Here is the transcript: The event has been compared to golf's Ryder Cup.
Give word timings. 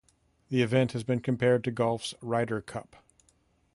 The 0.49 0.63
event 0.63 0.93
has 0.93 1.03
been 1.03 1.19
compared 1.19 1.63
to 1.63 1.69
golf's 1.69 2.15
Ryder 2.21 2.61
Cup. 2.61 2.95